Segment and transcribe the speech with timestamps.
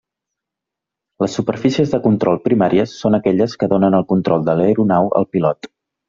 [1.23, 5.69] Les superfícies de control primàries són aquelles que donen el control de l'aeronau al pilot.